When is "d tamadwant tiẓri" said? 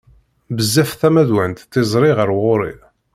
0.93-2.11